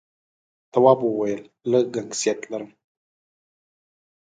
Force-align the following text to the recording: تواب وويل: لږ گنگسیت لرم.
تواب 0.71 0.99
وويل: 1.05 1.41
لږ 1.71 1.85
گنگسیت 1.95 2.39
لرم. 2.51 2.71